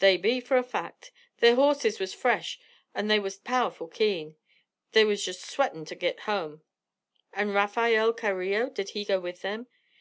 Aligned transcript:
"They 0.00 0.16
be, 0.16 0.40
for 0.40 0.56
a 0.56 0.64
fact. 0.64 1.12
Their 1.36 1.54
horses 1.54 2.00
was 2.00 2.12
fresh 2.12 2.58
and 2.96 3.08
they 3.08 3.20
was 3.20 3.36
powerful 3.38 3.86
keen. 3.86 4.34
They 4.90 5.04
was 5.04 5.24
just 5.24 5.42
sweaten' 5.48 5.84
to 5.84 5.94
git 5.94 6.18
home." 6.26 6.62
"And 7.32 7.54
Rafael 7.54 8.12
Carillo? 8.12 8.70
Did 8.70 8.88
he 8.90 9.04
go 9.04 9.20
with 9.20 9.42
them?" 9.42 9.68